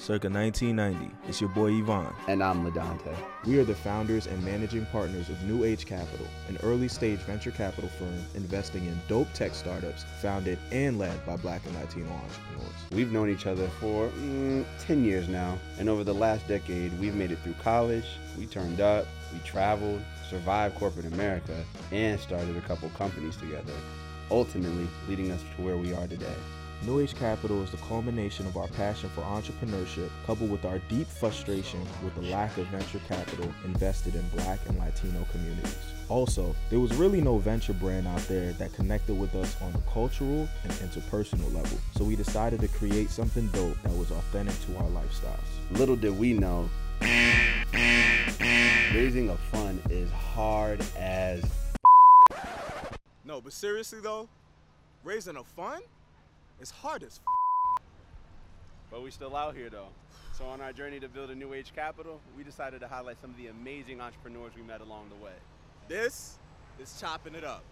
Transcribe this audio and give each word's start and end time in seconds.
circa 0.00 0.30
1990. 0.30 1.14
It's 1.28 1.42
your 1.42 1.50
boy 1.50 1.72
Yvonne. 1.72 2.14
And 2.26 2.42
I'm 2.42 2.64
Ladante. 2.64 3.14
We 3.44 3.58
are 3.58 3.64
the 3.64 3.74
founders 3.74 4.26
and 4.26 4.42
managing 4.42 4.86
partners 4.86 5.28
of 5.28 5.42
New 5.42 5.64
Age 5.64 5.84
Capital, 5.84 6.26
an 6.48 6.56
early 6.62 6.88
stage 6.88 7.18
venture 7.20 7.50
capital 7.50 7.90
firm 7.90 8.14
investing 8.34 8.86
in 8.86 8.98
dope 9.08 9.30
tech 9.34 9.54
startups 9.54 10.06
founded 10.22 10.58
and 10.72 10.98
led 10.98 11.24
by 11.26 11.36
black 11.36 11.60
and 11.66 11.74
Latino 11.74 12.10
entrepreneurs. 12.10 12.74
We've 12.92 13.12
known 13.12 13.28
each 13.28 13.46
other 13.46 13.68
for 13.78 14.08
mm, 14.08 14.64
10 14.80 15.04
years 15.04 15.28
now, 15.28 15.58
and 15.78 15.90
over 15.90 16.02
the 16.02 16.14
last 16.14 16.48
decade, 16.48 16.98
we've 16.98 17.14
made 17.14 17.30
it 17.30 17.38
through 17.40 17.54
college, 17.62 18.06
we 18.38 18.46
turned 18.46 18.80
up, 18.80 19.06
we 19.34 19.38
traveled, 19.40 20.00
survived 20.30 20.76
corporate 20.76 21.12
America, 21.12 21.62
and 21.92 22.18
started 22.18 22.56
a 22.56 22.62
couple 22.62 22.88
companies 22.90 23.36
together, 23.36 23.74
ultimately 24.30 24.88
leading 25.08 25.30
us 25.30 25.42
to 25.56 25.62
where 25.62 25.76
we 25.76 25.92
are 25.92 26.06
today. 26.06 26.36
New 26.86 26.98
Age 26.98 27.14
Capital 27.14 27.62
is 27.62 27.70
the 27.70 27.76
culmination 27.76 28.46
of 28.46 28.56
our 28.56 28.68
passion 28.68 29.10
for 29.10 29.20
entrepreneurship, 29.20 30.08
coupled 30.24 30.50
with 30.50 30.64
our 30.64 30.78
deep 30.88 31.06
frustration 31.06 31.78
with 32.02 32.14
the 32.14 32.22
lack 32.22 32.56
of 32.56 32.66
venture 32.68 33.00
capital 33.06 33.52
invested 33.66 34.14
in 34.14 34.26
black 34.30 34.58
and 34.66 34.78
Latino 34.78 35.26
communities. 35.30 35.76
Also, 36.08 36.56
there 36.70 36.80
was 36.80 36.94
really 36.94 37.20
no 37.20 37.36
venture 37.36 37.74
brand 37.74 38.08
out 38.08 38.22
there 38.22 38.54
that 38.54 38.72
connected 38.72 39.14
with 39.14 39.34
us 39.34 39.60
on 39.60 39.74
a 39.74 39.90
cultural 39.92 40.48
and 40.62 40.72
interpersonal 40.72 41.54
level, 41.54 41.78
so 41.96 42.02
we 42.02 42.16
decided 42.16 42.60
to 42.60 42.68
create 42.68 43.10
something 43.10 43.46
dope 43.48 43.76
that 43.82 43.92
was 43.92 44.10
authentic 44.10 44.58
to 44.64 44.74
our 44.78 44.88
lifestyles. 44.88 45.78
Little 45.78 45.96
did 45.96 46.18
we 46.18 46.32
know, 46.32 46.70
raising 48.94 49.28
a 49.28 49.36
fund 49.36 49.82
is 49.90 50.10
hard 50.10 50.82
as. 50.98 51.44
No, 53.26 53.42
but 53.42 53.52
seriously 53.52 54.00
though, 54.00 54.30
raising 55.04 55.36
a 55.36 55.44
fund? 55.44 55.82
It's 56.60 56.70
hard 56.70 57.02
as 57.02 57.20
But 58.90 59.02
we 59.02 59.10
still 59.10 59.34
out 59.34 59.56
here 59.56 59.70
though. 59.70 59.88
So 60.36 60.44
on 60.44 60.60
our 60.60 60.74
journey 60.74 61.00
to 61.00 61.08
build 61.08 61.30
a 61.30 61.34
new 61.34 61.54
age 61.54 61.72
capital, 61.74 62.20
we 62.36 62.44
decided 62.44 62.80
to 62.80 62.88
highlight 62.88 63.18
some 63.20 63.30
of 63.30 63.36
the 63.38 63.46
amazing 63.46 64.00
entrepreneurs 64.00 64.52
we 64.54 64.62
met 64.62 64.82
along 64.82 65.08
the 65.08 65.24
way. 65.24 65.32
This 65.88 66.38
is 66.78 67.00
chopping 67.00 67.34
it 67.34 67.44
up. 67.44 67.64